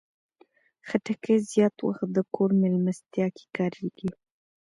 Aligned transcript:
خټکی 0.87 1.35
زیات 1.51 1.75
وخت 1.87 2.07
د 2.15 2.19
کور 2.33 2.49
مېلمستیا 2.61 3.27
کې 3.35 3.45
کارېږي. 3.57 4.09